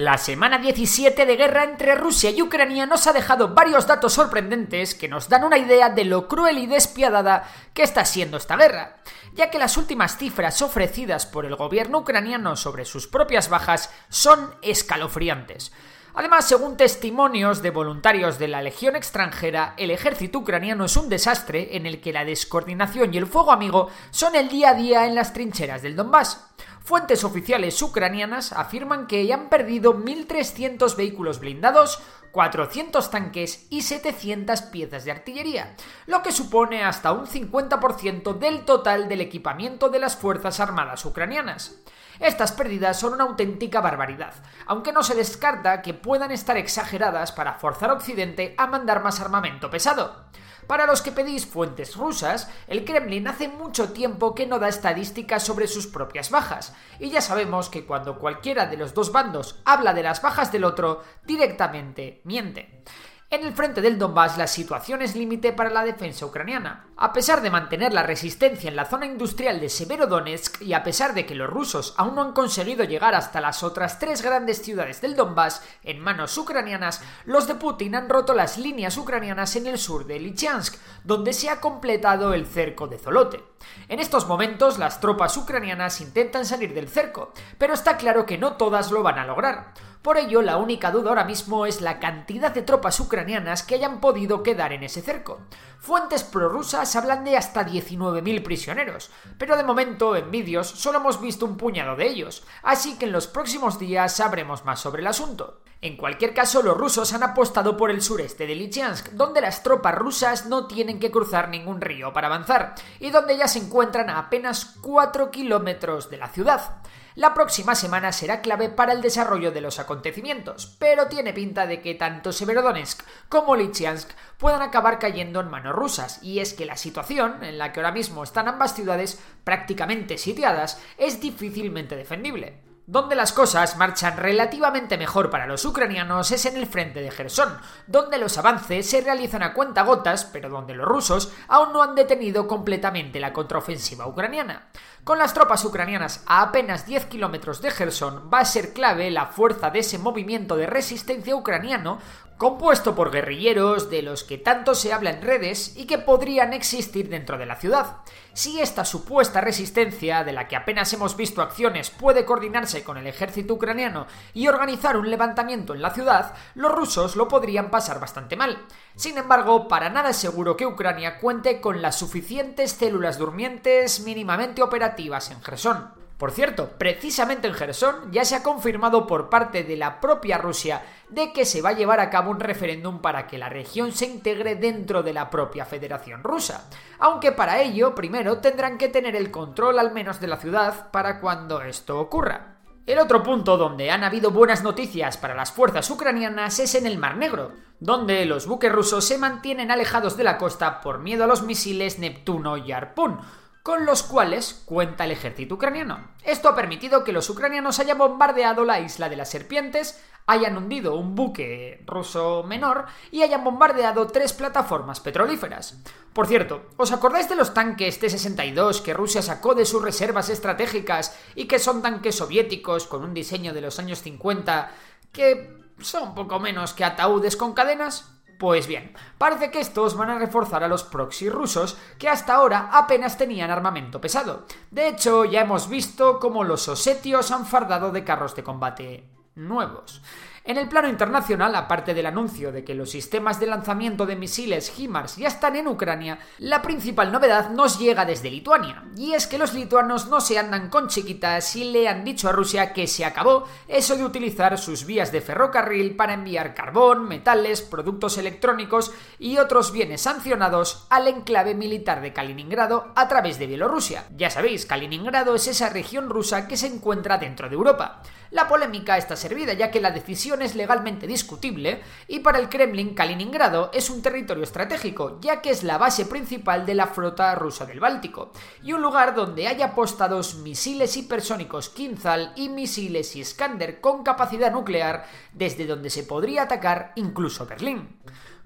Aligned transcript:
La 0.00 0.16
semana 0.16 0.56
17 0.56 1.26
de 1.26 1.36
guerra 1.36 1.62
entre 1.62 1.94
Rusia 1.94 2.30
y 2.30 2.40
Ucrania 2.40 2.86
nos 2.86 3.06
ha 3.06 3.12
dejado 3.12 3.52
varios 3.52 3.86
datos 3.86 4.14
sorprendentes 4.14 4.94
que 4.94 5.08
nos 5.08 5.28
dan 5.28 5.44
una 5.44 5.58
idea 5.58 5.90
de 5.90 6.06
lo 6.06 6.26
cruel 6.26 6.56
y 6.56 6.66
despiadada 6.66 7.46
que 7.74 7.82
está 7.82 8.06
siendo 8.06 8.38
esta 8.38 8.56
guerra, 8.56 8.96
ya 9.34 9.50
que 9.50 9.58
las 9.58 9.76
últimas 9.76 10.16
cifras 10.16 10.62
ofrecidas 10.62 11.26
por 11.26 11.44
el 11.44 11.54
gobierno 11.54 11.98
ucraniano 11.98 12.56
sobre 12.56 12.86
sus 12.86 13.08
propias 13.08 13.50
bajas 13.50 13.90
son 14.08 14.54
escalofriantes. 14.62 15.70
Además, 16.14 16.48
según 16.48 16.76
testimonios 16.76 17.62
de 17.62 17.70
voluntarios 17.70 18.38
de 18.38 18.48
la 18.48 18.62
Legión 18.62 18.96
extranjera, 18.96 19.74
el 19.76 19.90
ejército 19.90 20.40
ucraniano 20.40 20.84
es 20.84 20.96
un 20.96 21.08
desastre 21.08 21.76
en 21.76 21.86
el 21.86 22.00
que 22.00 22.12
la 22.12 22.24
descoordinación 22.24 23.14
y 23.14 23.18
el 23.18 23.26
fuego 23.26 23.52
amigo 23.52 23.88
son 24.10 24.34
el 24.34 24.48
día 24.48 24.70
a 24.70 24.74
día 24.74 25.06
en 25.06 25.14
las 25.14 25.32
trincheras 25.32 25.82
del 25.82 25.94
Donbass. 25.94 26.46
Fuentes 26.82 27.22
oficiales 27.22 27.80
ucranianas 27.80 28.52
afirman 28.52 29.06
que 29.06 29.32
han 29.32 29.48
perdido 29.48 29.94
1.300 29.94 30.96
vehículos 30.96 31.38
blindados, 31.38 32.00
400 32.32 33.10
tanques 33.10 33.66
y 33.70 33.82
700 33.82 34.62
piezas 34.62 35.04
de 35.04 35.10
artillería, 35.10 35.74
lo 36.06 36.22
que 36.22 36.32
supone 36.32 36.84
hasta 36.84 37.12
un 37.12 37.26
50% 37.26 38.38
del 38.38 38.64
total 38.64 39.08
del 39.08 39.20
equipamiento 39.20 39.88
de 39.88 39.98
las 39.98 40.16
Fuerzas 40.16 40.60
Armadas 40.60 41.04
ucranianas. 41.04 41.76
Estas 42.20 42.52
pérdidas 42.52 43.00
son 43.00 43.14
una 43.14 43.24
auténtica 43.24 43.80
barbaridad, 43.80 44.34
aunque 44.66 44.92
no 44.92 45.02
se 45.02 45.14
descarta 45.14 45.80
que 45.80 45.94
puedan 45.94 46.30
estar 46.30 46.56
exageradas 46.58 47.32
para 47.32 47.54
forzar 47.54 47.90
a 47.90 47.94
Occidente 47.94 48.54
a 48.58 48.66
mandar 48.66 49.02
más 49.02 49.20
armamento 49.20 49.70
pesado. 49.70 50.26
Para 50.70 50.86
los 50.86 51.02
que 51.02 51.10
pedís 51.10 51.46
fuentes 51.46 51.96
rusas, 51.96 52.48
el 52.68 52.84
Kremlin 52.84 53.26
hace 53.26 53.48
mucho 53.48 53.90
tiempo 53.90 54.36
que 54.36 54.46
no 54.46 54.60
da 54.60 54.68
estadísticas 54.68 55.42
sobre 55.42 55.66
sus 55.66 55.88
propias 55.88 56.30
bajas, 56.30 56.72
y 57.00 57.10
ya 57.10 57.20
sabemos 57.20 57.68
que 57.68 57.84
cuando 57.84 58.20
cualquiera 58.20 58.66
de 58.66 58.76
los 58.76 58.94
dos 58.94 59.10
bandos 59.10 59.60
habla 59.64 59.94
de 59.94 60.04
las 60.04 60.22
bajas 60.22 60.52
del 60.52 60.62
otro, 60.62 61.02
directamente 61.26 62.20
miente. 62.22 62.84
En 63.32 63.44
el 63.44 63.52
frente 63.52 63.80
del 63.80 63.96
Donbass 63.96 64.36
la 64.38 64.48
situación 64.48 65.02
es 65.02 65.14
límite 65.14 65.52
para 65.52 65.70
la 65.70 65.84
defensa 65.84 66.26
ucraniana. 66.26 66.86
A 66.96 67.12
pesar 67.12 67.42
de 67.42 67.50
mantener 67.50 67.94
la 67.94 68.02
resistencia 68.02 68.68
en 68.68 68.74
la 68.74 68.86
zona 68.86 69.06
industrial 69.06 69.60
de 69.60 69.68
Severodonetsk 69.68 70.62
y 70.62 70.74
a 70.74 70.82
pesar 70.82 71.14
de 71.14 71.24
que 71.26 71.36
los 71.36 71.48
rusos 71.48 71.94
aún 71.96 72.16
no 72.16 72.22
han 72.22 72.32
conseguido 72.32 72.82
llegar 72.82 73.14
hasta 73.14 73.40
las 73.40 73.62
otras 73.62 74.00
tres 74.00 74.22
grandes 74.22 74.62
ciudades 74.62 75.00
del 75.00 75.14
Donbass 75.14 75.62
en 75.84 76.00
manos 76.00 76.36
ucranianas, 76.36 77.02
los 77.24 77.46
de 77.46 77.54
Putin 77.54 77.94
han 77.94 78.08
roto 78.08 78.34
las 78.34 78.58
líneas 78.58 78.98
ucranianas 78.98 79.54
en 79.54 79.68
el 79.68 79.78
sur 79.78 80.06
de 80.06 80.18
Lysychansk, 80.18 80.74
donde 81.04 81.32
se 81.32 81.50
ha 81.50 81.60
completado 81.60 82.34
el 82.34 82.46
cerco 82.46 82.88
de 82.88 82.98
Zolote. 82.98 83.44
En 83.88 84.00
estos 84.00 84.26
momentos 84.26 84.76
las 84.76 85.00
tropas 85.00 85.36
ucranianas 85.36 86.00
intentan 86.00 86.44
salir 86.44 86.74
del 86.74 86.88
cerco, 86.88 87.32
pero 87.58 87.74
está 87.74 87.96
claro 87.96 88.26
que 88.26 88.38
no 88.38 88.54
todas 88.54 88.90
lo 88.90 89.04
van 89.04 89.20
a 89.20 89.24
lograr. 89.24 89.72
Por 90.02 90.16
ello, 90.16 90.40
la 90.40 90.56
única 90.56 90.90
duda 90.90 91.10
ahora 91.10 91.24
mismo 91.24 91.66
es 91.66 91.82
la 91.82 91.98
cantidad 91.98 92.52
de 92.52 92.62
tropas 92.62 92.98
ucranianas 93.00 93.62
que 93.62 93.74
hayan 93.74 94.00
podido 94.00 94.42
quedar 94.42 94.72
en 94.72 94.82
ese 94.82 95.02
cerco. 95.02 95.40
Fuentes 95.78 96.24
prorrusas 96.24 96.96
hablan 96.96 97.22
de 97.22 97.36
hasta 97.36 97.66
19.000 97.66 98.42
prisioneros, 98.42 99.10
pero 99.36 99.58
de 99.58 99.62
momento 99.62 100.16
en 100.16 100.30
vídeos 100.30 100.68
solo 100.68 101.00
hemos 101.00 101.20
visto 101.20 101.44
un 101.44 101.58
puñado 101.58 101.96
de 101.96 102.06
ellos, 102.06 102.44
así 102.62 102.96
que 102.96 103.04
en 103.04 103.12
los 103.12 103.26
próximos 103.26 103.78
días 103.78 104.16
sabremos 104.16 104.64
más 104.64 104.80
sobre 104.80 105.02
el 105.02 105.06
asunto. 105.06 105.60
En 105.82 105.98
cualquier 105.98 106.32
caso, 106.32 106.62
los 106.62 106.76
rusos 106.76 107.12
han 107.12 107.22
apostado 107.22 107.76
por 107.76 107.90
el 107.90 108.02
sureste 108.02 108.46
de 108.46 108.54
Lysychansk, 108.54 109.10
donde 109.12 109.40
las 109.40 109.62
tropas 109.62 109.94
rusas 109.94 110.46
no 110.46 110.66
tienen 110.66 110.98
que 110.98 111.10
cruzar 111.10 111.48
ningún 111.48 111.80
río 111.80 112.12
para 112.12 112.26
avanzar, 112.26 112.74
y 113.00 113.10
donde 113.10 113.36
ya 113.36 113.48
se 113.48 113.58
encuentran 113.58 114.08
a 114.08 114.18
apenas 114.18 114.76
4 114.80 115.30
kilómetros 115.30 116.08
de 116.08 116.18
la 116.18 116.28
ciudad. 116.28 116.79
La 117.16 117.34
próxima 117.34 117.74
semana 117.74 118.12
será 118.12 118.40
clave 118.40 118.68
para 118.68 118.92
el 118.92 119.02
desarrollo 119.02 119.50
de 119.50 119.60
los 119.60 119.80
acontecimientos, 119.80 120.76
pero 120.78 121.08
tiene 121.08 121.32
pinta 121.32 121.66
de 121.66 121.80
que 121.80 121.96
tanto 121.96 122.32
Severodonetsk 122.32 123.02
como 123.28 123.56
Lysychansk 123.56 124.10
puedan 124.38 124.62
acabar 124.62 125.00
cayendo 125.00 125.40
en 125.40 125.50
manos 125.50 125.74
rusas, 125.74 126.22
y 126.22 126.38
es 126.38 126.54
que 126.54 126.66
la 126.66 126.76
situación 126.76 127.42
en 127.42 127.58
la 127.58 127.72
que 127.72 127.80
ahora 127.80 127.90
mismo 127.90 128.22
están 128.22 128.46
ambas 128.46 128.76
ciudades 128.76 129.20
prácticamente 129.42 130.18
sitiadas 130.18 130.80
es 130.98 131.20
difícilmente 131.20 131.96
defendible. 131.96 132.70
Donde 132.86 133.14
las 133.14 133.32
cosas 133.32 133.76
marchan 133.76 134.16
relativamente 134.16 134.98
mejor 134.98 135.30
para 135.30 135.46
los 135.46 135.64
ucranianos 135.64 136.32
es 136.32 136.44
en 136.46 136.56
el 136.56 136.66
frente 136.66 137.00
de 137.00 137.12
Gerson, 137.12 137.56
donde 137.86 138.18
los 138.18 138.36
avances 138.36 138.90
se 138.90 139.00
realizan 139.00 139.44
a 139.44 139.54
cuentagotas, 139.54 140.24
pero 140.24 140.48
donde 140.48 140.74
los 140.74 140.88
rusos 140.88 141.32
aún 141.46 141.72
no 141.72 141.84
han 141.84 141.94
detenido 141.94 142.48
completamente 142.48 143.20
la 143.20 143.32
contraofensiva 143.32 144.08
ucraniana. 144.08 144.70
Con 145.04 145.18
las 145.18 145.32
tropas 145.32 145.64
ucranianas 145.64 146.22
a 146.26 146.42
apenas 146.42 146.86
10 146.86 147.06
kilómetros 147.06 147.62
de 147.62 147.70
Gerson 147.70 148.30
va 148.32 148.40
a 148.40 148.44
ser 148.44 148.74
clave 148.74 149.10
la 149.10 149.26
fuerza 149.26 149.70
de 149.70 149.78
ese 149.78 149.98
movimiento 149.98 150.56
de 150.56 150.66
resistencia 150.66 151.34
ucraniano 151.34 151.98
compuesto 152.40 152.94
por 152.94 153.10
guerrilleros 153.10 153.90
de 153.90 154.00
los 154.00 154.24
que 154.24 154.38
tanto 154.38 154.74
se 154.74 154.94
habla 154.94 155.10
en 155.10 155.20
redes 155.20 155.74
y 155.76 155.84
que 155.84 155.98
podrían 155.98 156.54
existir 156.54 157.10
dentro 157.10 157.36
de 157.36 157.44
la 157.44 157.56
ciudad. 157.56 157.98
Si 158.32 158.60
esta 158.60 158.86
supuesta 158.86 159.42
resistencia, 159.42 160.24
de 160.24 160.32
la 160.32 160.48
que 160.48 160.56
apenas 160.56 160.90
hemos 160.94 161.18
visto 161.18 161.42
acciones, 161.42 161.90
puede 161.90 162.24
coordinarse 162.24 162.82
con 162.82 162.96
el 162.96 163.06
ejército 163.06 163.52
ucraniano 163.52 164.06
y 164.32 164.48
organizar 164.48 164.96
un 164.96 165.10
levantamiento 165.10 165.74
en 165.74 165.82
la 165.82 165.90
ciudad, 165.90 166.34
los 166.54 166.72
rusos 166.72 167.14
lo 167.14 167.28
podrían 167.28 167.70
pasar 167.70 168.00
bastante 168.00 168.36
mal. 168.36 168.64
Sin 168.96 169.18
embargo, 169.18 169.68
para 169.68 169.90
nada 169.90 170.10
es 170.10 170.16
seguro 170.16 170.56
que 170.56 170.66
Ucrania 170.66 171.18
cuente 171.18 171.60
con 171.60 171.82
las 171.82 171.98
suficientes 171.98 172.72
células 172.72 173.18
durmientes 173.18 174.00
mínimamente 174.00 174.62
operativas 174.62 174.89
en 174.96 175.42
Gerson. 175.42 176.00
Por 176.18 176.32
cierto, 176.32 176.72
precisamente 176.76 177.48
en 177.48 177.54
Gerson 177.54 178.12
ya 178.12 178.26
se 178.26 178.36
ha 178.36 178.42
confirmado 178.42 179.06
por 179.06 179.30
parte 179.30 179.64
de 179.64 179.76
la 179.78 180.00
propia 180.00 180.36
Rusia 180.36 180.82
de 181.08 181.32
que 181.32 181.46
se 181.46 181.62
va 181.62 181.70
a 181.70 181.74
llevar 181.74 181.98
a 181.98 182.10
cabo 182.10 182.30
un 182.30 182.40
referéndum 182.40 183.00
para 183.00 183.26
que 183.26 183.38
la 183.38 183.48
región 183.48 183.92
se 183.92 184.04
integre 184.04 184.54
dentro 184.54 185.02
de 185.02 185.14
la 185.14 185.30
propia 185.30 185.64
Federación 185.64 186.22
Rusa, 186.22 186.68
aunque 186.98 187.32
para 187.32 187.62
ello 187.62 187.94
primero 187.94 188.38
tendrán 188.38 188.76
que 188.76 188.88
tener 188.88 189.16
el 189.16 189.30
control 189.30 189.78
al 189.78 189.92
menos 189.92 190.20
de 190.20 190.26
la 190.26 190.36
ciudad 190.36 190.90
para 190.90 191.20
cuando 191.20 191.62
esto 191.62 191.98
ocurra. 191.98 192.58
El 192.84 192.98
otro 192.98 193.22
punto 193.22 193.56
donde 193.56 193.90
han 193.90 194.04
habido 194.04 194.30
buenas 194.30 194.62
noticias 194.62 195.16
para 195.16 195.34
las 195.34 195.52
fuerzas 195.52 195.88
ucranianas 195.90 196.58
es 196.58 196.74
en 196.74 196.86
el 196.86 196.98
Mar 196.98 197.16
Negro, 197.16 197.52
donde 197.78 198.26
los 198.26 198.46
buques 198.46 198.70
rusos 198.70 199.06
se 199.06 199.16
mantienen 199.16 199.70
alejados 199.70 200.18
de 200.18 200.24
la 200.24 200.36
costa 200.36 200.82
por 200.82 200.98
miedo 200.98 201.24
a 201.24 201.26
los 201.26 201.42
misiles 201.42 201.98
Neptuno 201.98 202.58
y 202.58 202.72
Harpoon, 202.72 203.20
con 203.62 203.84
los 203.84 204.02
cuales 204.02 204.62
cuenta 204.64 205.04
el 205.04 205.10
ejército 205.10 205.56
ucraniano. 205.56 206.08
Esto 206.24 206.48
ha 206.48 206.54
permitido 206.54 207.04
que 207.04 207.12
los 207.12 207.28
ucranianos 207.28 207.78
hayan 207.78 207.98
bombardeado 207.98 208.64
la 208.64 208.80
isla 208.80 209.08
de 209.08 209.16
las 209.16 209.30
serpientes, 209.30 210.02
hayan 210.26 210.56
hundido 210.56 210.94
un 210.94 211.14
buque 211.14 211.82
ruso 211.86 212.44
menor 212.44 212.86
y 213.10 213.22
hayan 213.22 213.44
bombardeado 213.44 214.06
tres 214.06 214.32
plataformas 214.32 215.00
petrolíferas. 215.00 215.76
Por 216.12 216.26
cierto, 216.26 216.66
¿os 216.76 216.92
acordáis 216.92 217.28
de 217.28 217.36
los 217.36 217.52
tanques 217.52 217.98
T-62 217.98 218.82
que 218.82 218.94
Rusia 218.94 219.22
sacó 219.22 219.54
de 219.54 219.66
sus 219.66 219.82
reservas 219.82 220.28
estratégicas 220.28 221.16
y 221.34 221.46
que 221.46 221.58
son 221.58 221.82
tanques 221.82 222.16
soviéticos 222.16 222.86
con 222.86 223.04
un 223.04 223.14
diseño 223.14 223.52
de 223.52 223.60
los 223.60 223.78
años 223.78 224.02
50 224.02 224.72
que 225.12 225.58
son 225.80 226.14
poco 226.14 226.38
menos 226.38 226.72
que 226.72 226.84
ataúdes 226.84 227.36
con 227.36 227.52
cadenas? 227.52 228.19
Pues 228.40 228.66
bien, 228.66 228.94
parece 229.18 229.50
que 229.50 229.60
estos 229.60 229.98
van 229.98 230.08
a 230.08 230.18
reforzar 230.18 230.64
a 230.64 230.68
los 230.68 230.82
proxy 230.82 231.28
rusos 231.28 231.76
que 231.98 232.08
hasta 232.08 232.36
ahora 232.36 232.70
apenas 232.72 233.18
tenían 233.18 233.50
armamento 233.50 234.00
pesado. 234.00 234.46
De 234.70 234.88
hecho, 234.88 235.26
ya 235.26 235.42
hemos 235.42 235.68
visto 235.68 236.18
cómo 236.18 236.42
los 236.42 236.66
osetios 236.66 237.32
han 237.32 237.44
fardado 237.44 237.92
de 237.92 238.02
carros 238.02 238.34
de 238.34 238.42
combate 238.42 239.10
nuevos. 239.34 240.00
En 240.42 240.56
el 240.56 240.68
plano 240.68 240.88
internacional, 240.88 241.54
aparte 241.54 241.92
del 241.92 242.06
anuncio 242.06 242.50
de 242.50 242.64
que 242.64 242.74
los 242.74 242.90
sistemas 242.90 243.38
de 243.38 243.46
lanzamiento 243.46 244.06
de 244.06 244.16
misiles 244.16 244.72
HIMARS 244.78 245.16
ya 245.16 245.28
están 245.28 245.54
en 245.54 245.68
Ucrania, 245.68 246.18
la 246.38 246.62
principal 246.62 247.12
novedad 247.12 247.50
nos 247.50 247.78
llega 247.78 248.06
desde 248.06 248.30
Lituania, 248.30 248.84
y 248.96 249.12
es 249.12 249.26
que 249.26 249.36
los 249.36 249.52
lituanos 249.52 250.06
no 250.06 250.22
se 250.22 250.38
andan 250.38 250.70
con 250.70 250.88
chiquitas 250.88 251.54
y 251.56 251.64
le 251.64 251.88
han 251.88 252.04
dicho 252.04 252.26
a 252.26 252.32
Rusia 252.32 252.72
que 252.72 252.86
se 252.86 253.04
acabó 253.04 253.46
eso 253.68 253.96
de 253.96 254.04
utilizar 254.04 254.56
sus 254.56 254.86
vías 254.86 255.12
de 255.12 255.20
ferrocarril 255.20 255.94
para 255.94 256.14
enviar 256.14 256.54
carbón, 256.54 257.06
metales, 257.06 257.60
productos 257.60 258.16
electrónicos 258.16 258.92
y 259.18 259.36
otros 259.36 259.72
bienes 259.72 260.00
sancionados 260.00 260.86
al 260.88 261.06
enclave 261.06 261.54
militar 261.54 262.00
de 262.00 262.14
Kaliningrado 262.14 262.92
a 262.96 263.08
través 263.08 263.38
de 263.38 263.46
Bielorrusia. 263.46 264.06
Ya 264.16 264.30
sabéis, 264.30 264.64
Kaliningrado 264.64 265.34
es 265.34 265.46
esa 265.48 265.68
región 265.68 266.08
rusa 266.08 266.48
que 266.48 266.56
se 266.56 266.66
encuentra 266.66 267.18
dentro 267.18 267.50
de 267.50 267.56
Europa. 267.56 268.02
La 268.30 268.46
polémica 268.46 268.96
está 268.96 269.16
servida 269.16 269.52
ya 269.54 269.72
que 269.72 269.80
la 269.80 269.90
decisión 269.90 270.29
es 270.38 270.54
legalmente 270.54 271.06
discutible 271.06 271.80
y 272.06 272.20
para 272.20 272.38
el 272.38 272.48
Kremlin 272.48 272.94
Kaliningrado 272.94 273.70
es 273.74 273.90
un 273.90 274.00
territorio 274.00 274.44
estratégico 274.44 275.18
ya 275.20 275.40
que 275.40 275.50
es 275.50 275.64
la 275.64 275.76
base 275.76 276.06
principal 276.06 276.64
de 276.64 276.74
la 276.74 276.86
flota 276.86 277.34
rusa 277.34 277.66
del 277.66 277.80
Báltico 277.80 278.32
y 278.62 278.72
un 278.72 278.82
lugar 278.82 279.14
donde 279.14 279.48
hay 279.48 279.60
apostados 279.62 280.36
misiles 280.36 280.96
hipersónicos 280.96 281.68
Kinzhal 281.70 282.32
y 282.36 282.48
misiles 282.48 283.16
Iskander 283.16 283.80
con 283.80 284.04
capacidad 284.04 284.52
nuclear 284.52 285.04
desde 285.32 285.66
donde 285.66 285.90
se 285.90 286.04
podría 286.04 286.42
atacar 286.42 286.92
incluso 286.94 287.46
Berlín. 287.46 287.88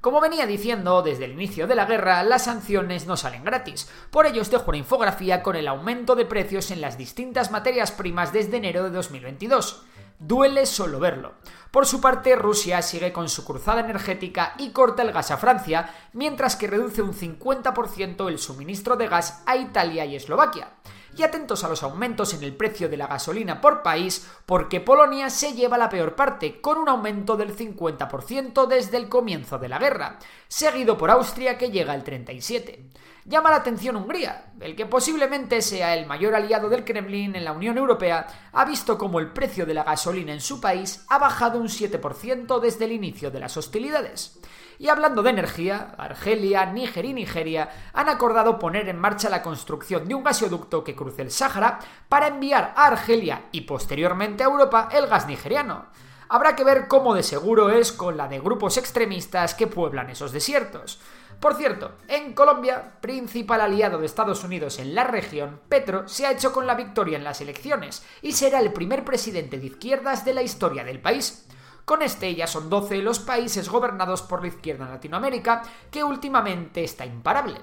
Como 0.05 0.21
venía 0.21 0.47
diciendo 0.47 1.01
desde 1.01 1.25
el 1.25 1.33
inicio 1.33 1.67
de 1.67 1.75
la 1.75 1.87
guerra, 1.87 2.23
las 2.25 2.45
sanciones 2.45 3.07
no 3.07 3.17
salen 3.17 3.43
gratis. 3.43 3.89
Por 4.11 4.27
ello 4.27 4.43
os 4.43 4.51
dejo 4.51 4.69
una 4.69 4.77
infografía 4.77 5.43
con 5.43 5.57
el 5.57 5.67
aumento 5.67 6.15
de 6.15 6.27
precios 6.27 6.71
en 6.71 6.83
las 6.83 6.99
distintas 6.99 7.51
materias 7.51 7.91
primas 7.91 8.31
desde 8.31 8.59
enero 8.59 8.85
de 8.85 8.91
2022. 8.91 9.83
Duele 10.19 10.67
solo 10.67 10.99
verlo. 10.99 11.35
Por 11.71 11.87
su 11.87 12.01
parte, 12.01 12.37
Rusia 12.37 12.83
sigue 12.83 13.13
con 13.13 13.29
su 13.29 13.45
cruzada 13.45 13.81
energética 13.81 14.55
y 14.59 14.71
corta 14.71 15.03
el 15.03 15.13
gas 15.13 15.31
a 15.31 15.37
Francia, 15.37 15.93
mientras 16.13 16.57
que 16.57 16.69
reduce 16.69 17.03
un 17.03 17.13
50% 17.13 18.29
el 18.29 18.39
suministro 18.39 18.97
de 18.97 19.09
gas 19.09 19.43
a 19.47 19.57
Italia 19.57 20.05
y 20.05 20.17
Eslovaquia 20.17 20.69
y 21.17 21.23
atentos 21.23 21.65
a 21.65 21.69
los 21.69 21.83
aumentos 21.83 22.35
en 22.35 22.43
el 22.43 22.55
precio 22.57 22.89
de 22.89 22.97
la 22.97 23.07
gasolina 23.07 23.61
por 23.61 23.83
país, 23.83 24.27
porque 24.47 24.81
Polonia 24.81 25.31
se 25.31 25.53
lleva 25.53 25.79
la 25.79 25.89
peor 25.89 26.15
parte, 26.15 26.61
con 26.61 26.79
un 26.79 26.89
aumento 26.89 27.37
del 27.37 27.57
50% 27.57 28.67
desde 28.67 28.97
el 28.97 29.09
comienzo 29.09 29.59
de 29.59 29.69
la 29.69 29.79
guerra, 29.79 30.19
seguido 30.49 30.99
por 30.99 31.11
Austria 31.11 31.57
que 31.57 31.71
llega 31.71 31.93
al 31.93 32.05
37%. 32.05 32.91
Llama 33.27 33.49
la 33.49 33.57
atención 33.57 33.97
Hungría, 33.97 34.53
el 34.61 34.77
que 34.77 34.85
posiblemente 34.85 35.63
sea 35.63 35.97
el 35.97 36.05
mayor 36.05 36.35
aliado 36.35 36.69
del 36.69 36.85
Kremlin 36.85 37.35
en 37.35 37.45
la 37.45 37.53
Unión 37.53 37.79
Europea, 37.79 38.27
ha 38.53 38.67
visto 38.67 38.99
como 38.99 39.19
el 39.19 39.33
precio 39.33 39.65
de 39.65 39.73
la 39.73 39.83
gasolina 39.83 40.35
en 40.35 40.43
su 40.43 40.61
país 40.61 41.07
ha 41.09 41.19
bajado 41.19 41.59
un 41.59 41.69
7% 41.69 42.61
desde 42.61 42.85
el 42.85 42.93
inicio 42.93 43.31
de 43.31 43.41
las 43.41 43.57
hostilidades. 43.57 44.39
Y 44.79 44.89
hablando 44.89 45.23
de 45.23 45.31
energía, 45.31 45.95
Argelia, 45.97 46.67
Níger 46.67 47.07
y 47.07 47.15
Nigeria 47.15 47.71
han 47.95 48.11
acordado 48.11 48.59
poner 48.59 48.91
en 48.91 48.99
marcha 48.99 49.31
la 49.31 49.41
construcción 49.41 50.07
de 50.07 50.15
un 50.15 50.23
gasoducto 50.23 50.85
que 50.85 50.95
cruce 50.95 51.23
el 51.23 51.31
Sáhara 51.31 51.79
para 52.11 52.27
enviar 52.27 52.75
a 52.77 52.89
Argelia 52.89 53.47
y 53.53 53.63
posteriormente 53.63 54.45
a 54.45 54.49
Europa 54.49 54.91
el 54.93 55.07
gas 55.07 55.27
nigeriano. 55.27 55.87
Habrá 56.35 56.57
que 56.57 56.65
ver 56.65 56.89
cómo 56.89 57.15
de 57.15 57.23
seguro 57.23 57.71
es 57.71 57.93
con 57.93 58.17
la 58.17 58.27
de 58.27 58.41
grupos 58.41 58.77
extremistas 58.77 59.55
que 59.55 59.69
pueblan 59.69 60.11
esos 60.11 60.33
desiertos. 60.33 60.99
Por 61.39 61.55
cierto, 61.55 61.93
en 62.09 62.33
Colombia, 62.33 62.95
principal 63.01 63.61
aliado 63.61 64.01
de 64.01 64.07
Estados 64.07 64.43
Unidos 64.43 64.81
en 64.81 64.97
la 64.97 65.05
región, 65.05 65.61
Petro 65.69 66.09
se 66.09 66.27
ha 66.27 66.33
hecho 66.33 66.53
con 66.53 66.67
la 66.67 66.75
victoria 66.75 67.17
en 67.17 67.23
las 67.23 67.41
elecciones 67.41 68.05
y 68.21 68.33
será 68.33 68.59
el 68.59 68.73
primer 68.73 69.05
presidente 69.05 69.61
de 69.61 69.67
izquierdas 69.67 70.25
de 70.25 70.35
la 70.35 70.43
historia 70.43 70.83
del 70.83 71.01
país. 71.01 71.47
Con 71.85 72.03
este 72.03 72.35
ya 72.35 72.49
son 72.49 72.69
12 72.69 72.97
los 72.97 73.21
países 73.21 73.69
gobernados 73.69 74.23
por 74.23 74.41
la 74.41 74.49
izquierda 74.49 74.87
en 74.87 74.91
Latinoamérica, 74.91 75.63
que 75.93 76.03
últimamente 76.03 76.83
está 76.83 77.07
imparable. 77.07 77.61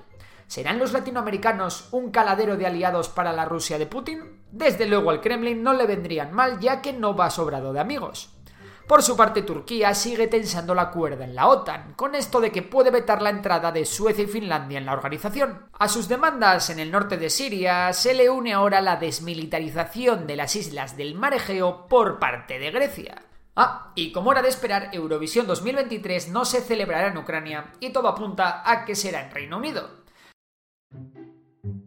¿Serán 0.48 0.80
los 0.80 0.94
latinoamericanos 0.94 1.90
un 1.92 2.10
caladero 2.10 2.56
de 2.56 2.68
aliados 2.68 3.10
para 3.10 3.34
la 3.34 3.44
Rusia 3.44 3.78
de 3.78 3.88
Putin? 3.88 4.40
Desde 4.50 4.86
luego 4.86 5.10
al 5.10 5.20
Kremlin 5.20 5.62
no 5.62 5.74
le 5.74 5.86
vendrían 5.86 6.32
mal 6.32 6.62
ya 6.62 6.82
que 6.82 6.94
no 6.94 7.14
va 7.18 7.30
sobrado 7.30 7.74
de 7.74 7.82
amigos. 7.82 8.38
Por 8.92 9.04
su 9.04 9.16
parte, 9.16 9.44
Turquía 9.44 9.96
sigue 9.96 10.28
tensando 10.28 10.76
la 10.76 10.92
cuerda 10.92 11.24
en 11.24 11.34
la 11.34 11.48
OTAN, 11.48 11.94
con 11.96 12.14
esto 12.14 12.42
de 12.42 12.52
que 12.52 12.62
puede 12.62 12.92
vetar 12.92 13.22
la 13.22 13.30
entrada 13.30 13.72
de 13.72 13.86
Suecia 13.86 14.26
y 14.26 14.28
Finlandia 14.28 14.78
en 14.78 14.86
la 14.86 14.92
organización. 14.92 15.70
A 15.80 15.88
sus 15.88 16.10
demandas 16.10 16.70
en 16.70 16.78
el 16.78 16.92
norte 16.92 17.16
de 17.16 17.30
Siria 17.30 17.94
se 17.94 18.14
le 18.14 18.30
une 18.30 18.52
ahora 18.52 18.82
la 18.82 18.98
desmilitarización 18.98 20.28
de 20.28 20.36
las 20.36 20.58
islas 20.58 20.98
del 20.98 21.16
Mar 21.16 21.34
Egeo 21.34 21.88
por 21.88 22.20
parte 22.20 22.60
de 22.60 22.70
Grecia. 22.70 23.24
Ah, 23.56 23.94
y 23.96 24.12
como 24.12 24.34
era 24.34 24.42
de 24.42 24.50
esperar, 24.50 24.90
Eurovisión 24.92 25.48
2023 25.48 26.28
no 26.28 26.44
se 26.44 26.60
celebrará 26.60 27.08
en 27.08 27.18
Ucrania 27.18 27.72
y 27.80 27.94
todo 27.94 28.10
apunta 28.10 28.62
a 28.70 28.84
que 28.84 28.96
será 28.96 29.22
en 29.22 29.32
Reino 29.32 29.56
Unido. 29.56 30.01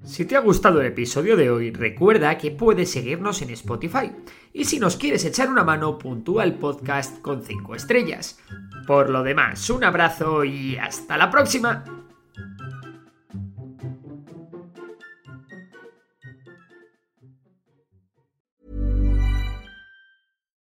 Si 0.05 0.27
te 0.27 0.37
ha 0.37 0.41
gustado 0.41 0.81
el 0.81 0.87
episodio 0.89 1.35
de 1.35 1.51
hoy, 1.51 1.71
recuerda 1.71 2.37
que 2.37 2.51
puedes 2.51 2.93
seguirnos 2.93 3.41
en 3.41 3.51
Spotify. 3.51 4.13
Y 4.53 4.67
si 4.67 4.79
nos 4.79 4.97
quieres 4.97 5.25
echar 5.25 5.49
una 5.49 5.65
mano, 5.65 5.99
puntúa 5.99 6.45
el 6.45 6.55
podcast 6.55 7.21
con 7.23 7.43
5 7.43 7.75
estrellas. 7.75 8.39
Por 8.87 9.09
lo 9.09 9.23
demás, 9.23 9.69
un 9.71 9.83
abrazo 9.83 10.45
y 10.45 10.77
hasta 10.77 11.17
la 11.17 11.31
próxima. 11.31 11.85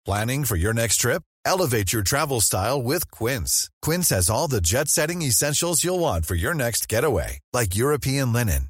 Planning 0.06 0.46
for 0.46 0.56
your 0.56 0.74
next 0.74 1.02
trip? 1.02 1.24
Elevate 1.46 1.92
your 1.92 2.04
travel 2.04 2.40
style 2.40 2.82
with 2.82 3.12
Quince. 3.12 3.70
Quince 3.82 4.10
has 4.12 4.30
all 4.30 4.48
the 4.48 4.62
jet 4.62 4.88
setting 4.88 5.22
essentials 5.24 5.84
you'll 5.84 6.00
want 6.00 6.26
for 6.26 6.36
your 6.36 6.54
next 6.54 6.88
getaway, 6.88 7.40
like 7.54 7.76
European 7.76 8.32
linen 8.32 8.70